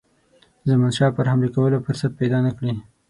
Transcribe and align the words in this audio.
زمانشاه 0.69 1.11
پر 1.17 1.25
حملې 1.31 1.49
کولو 1.55 1.77
فرصت 1.85 2.11
پیدا 2.19 2.39
نه 2.45 2.51
کړي. 2.57 2.73